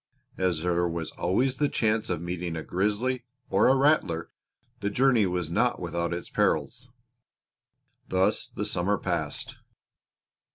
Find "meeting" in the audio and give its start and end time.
2.23-2.55